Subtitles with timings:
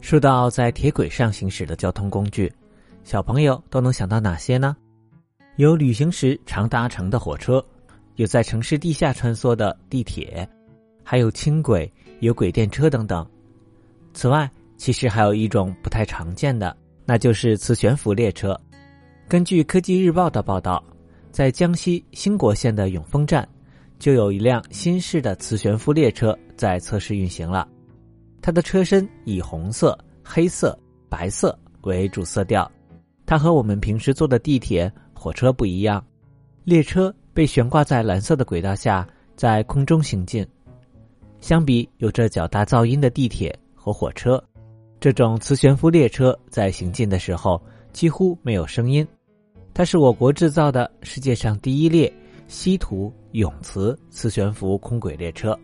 [0.00, 2.50] 说到在铁轨上行驶的交通工具，
[3.04, 4.76] 小朋友都能想到哪些呢？
[5.56, 7.64] 有旅行时常搭乘的火车，
[8.16, 10.48] 有在城市地下穿梭的地铁，
[11.04, 11.90] 还有轻轨、
[12.20, 13.24] 有轨电车等等。
[14.14, 18.58] 此外，其实还有一种不太常见的，那就是磁悬浮列车。
[19.28, 20.82] 根据科技日报的报道，
[21.30, 23.46] 在江西兴国县的永丰站，
[23.98, 27.68] 就有一辆新式的磁悬浮列车在测试运行了。
[28.42, 32.70] 它的车身以红色、黑色、白色为主色调，
[33.26, 36.04] 它和我们平时坐的地铁、火车不一样。
[36.64, 40.46] 列车被悬挂在蓝色的轨道下，在空中行进。
[41.40, 44.42] 相比有着较大噪音的地铁和火车，
[45.00, 47.60] 这种磁悬浮列车在行进的时候
[47.92, 49.06] 几乎没有声音。
[49.72, 52.12] 它是我国制造的世界上第一列
[52.46, 55.58] 稀土永磁磁悬浮空轨列车。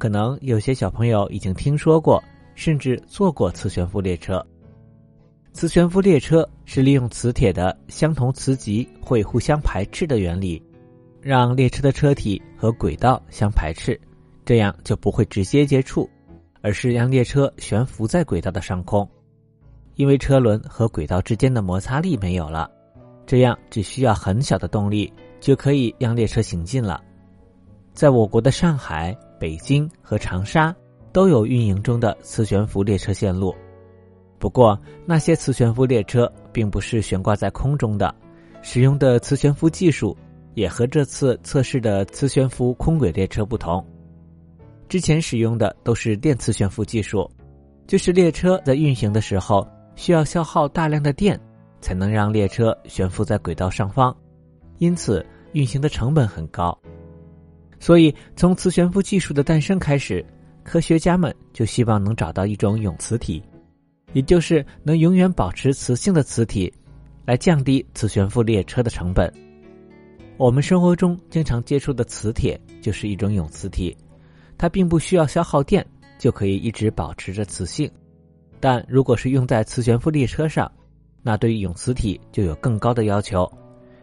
[0.00, 4.42] 可能有些小朋友已经听说过，甚至坐过磁悬浮列车。
[5.52, 10.60] 磁悬浮列车是利用磁铁的相同磁极会互相排斥的原理，
[11.20, 14.00] 让列车的车体和轨道相排斥，
[14.42, 16.08] 这样就不会直接接触，
[16.62, 19.06] 而是让列车悬浮在轨道的上空。
[19.96, 22.70] 因为车轮和轨道之间的摩擦力没有了，
[23.26, 27.02] 这样只需要很小的动力就可以让列车行进了。
[27.92, 29.14] 在我国的上海。
[29.40, 30.72] 北京和长沙
[31.12, 33.54] 都有运营中的磁悬浮列车线路，
[34.38, 38.14] 不过那些磁悬浮列车并不是悬挂在空中的，
[38.60, 40.14] 使用的磁悬浮技术
[40.54, 43.84] 也和这次测试的磁悬浮空轨列车不同。
[44.88, 47.28] 之前使用的都是电磁悬浮技术，
[47.86, 49.66] 就是列车在运行的时候
[49.96, 51.40] 需要消耗大量的电，
[51.80, 54.14] 才能让列车悬浮在轨道上方，
[54.78, 56.78] 因此运行的成本很高。
[57.80, 60.24] 所以，从磁悬浮技术的诞生开始，
[60.62, 63.42] 科学家们就希望能找到一种永磁体，
[64.12, 66.70] 也就是能永远保持磁性的磁体，
[67.24, 69.32] 来降低磁悬浮列车的成本。
[70.36, 73.96] 我们生活中经常接触的磁铁就是一种永磁体，
[74.58, 75.84] 它并不需要消耗电
[76.18, 77.90] 就可以一直保持着磁性。
[78.60, 80.70] 但如果是用在磁悬浮列车上，
[81.22, 83.50] 那对于永磁体就有更高的要求，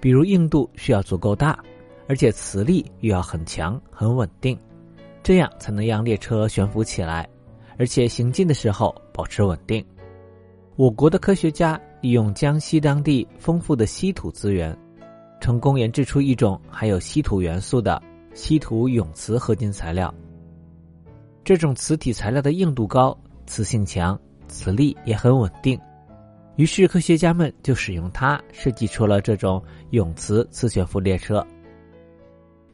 [0.00, 1.56] 比如硬度需要足够大。
[2.10, 4.58] 而且磁力又要很强、很稳定，
[5.22, 7.24] 这样才能让列车悬浮起来，
[7.78, 9.84] 而且行进的时候保持稳定。
[10.74, 14.76] 我国的科学家利用江西当地丰富的稀土资源，
[15.40, 18.02] 成功研制出一种含有稀土元素的
[18.34, 20.12] 稀土永磁合金材料。
[21.44, 23.16] 这种磁体材料的硬度高、
[23.46, 24.18] 磁性强、
[24.48, 25.78] 磁力也很稳定，
[26.56, 31.46] 于是科学家们就使用它设计出了这种永磁磁悬浮列车。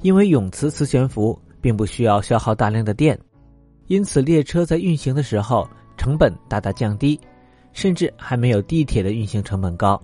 [0.06, 3.18] 因为永磁磁悬浮并不需要消耗大量的电，
[3.88, 7.20] 因此列车在运行的时候成本大大降低，
[7.72, 10.00] 甚至还没有地铁的运行成本高。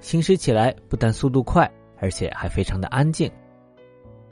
[0.00, 3.30] 行驶起来不但速度快，而且还非常的安静。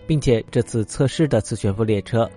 [0.08, 2.28] 并且这次测试的磁悬浮列车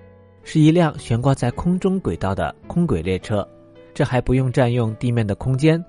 [0.43, 3.47] 是一辆悬挂在空中轨道的空轨列车，
[3.95, 5.83] 这还不用占用地面的空间，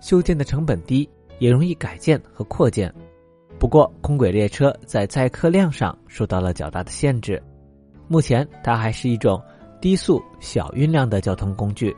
[0.00, 1.08] 修建的成本低，
[1.38, 2.92] 也容易改建和扩建。
[3.64, 7.42] 不过，空轨列车在载客量上受到了较大的限制。
[8.08, 9.42] 目前，它还是一种
[9.80, 11.96] 低速小运量的交通工具，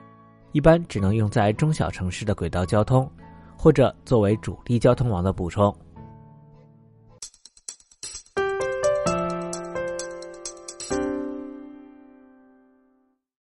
[0.53, 3.11] 一般只能用在中小城市的轨道交通，
[3.59, 5.77] 或者作为主力交通网的补充。